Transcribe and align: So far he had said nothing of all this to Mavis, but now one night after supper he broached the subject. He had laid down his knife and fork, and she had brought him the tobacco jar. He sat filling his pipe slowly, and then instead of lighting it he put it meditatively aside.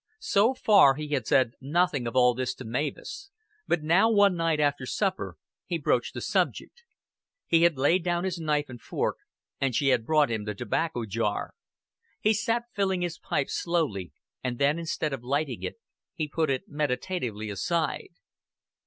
So 0.17 0.55
far 0.55 0.95
he 0.95 1.09
had 1.09 1.27
said 1.27 1.51
nothing 1.61 2.07
of 2.07 2.15
all 2.15 2.33
this 2.33 2.55
to 2.55 2.65
Mavis, 2.65 3.29
but 3.67 3.83
now 3.83 4.09
one 4.09 4.35
night 4.35 4.59
after 4.59 4.87
supper 4.87 5.37
he 5.67 5.77
broached 5.77 6.15
the 6.15 6.21
subject. 6.21 6.81
He 7.45 7.61
had 7.61 7.77
laid 7.77 8.03
down 8.03 8.23
his 8.23 8.39
knife 8.39 8.67
and 8.67 8.81
fork, 8.81 9.17
and 9.59 9.75
she 9.75 9.89
had 9.89 10.03
brought 10.03 10.31
him 10.31 10.45
the 10.45 10.55
tobacco 10.55 11.05
jar. 11.05 11.53
He 12.19 12.33
sat 12.33 12.63
filling 12.73 13.01
his 13.01 13.19
pipe 13.19 13.51
slowly, 13.51 14.11
and 14.43 14.57
then 14.57 14.79
instead 14.79 15.13
of 15.13 15.23
lighting 15.23 15.61
it 15.61 15.75
he 16.15 16.27
put 16.27 16.49
it 16.49 16.67
meditatively 16.67 17.51
aside. 17.51 18.09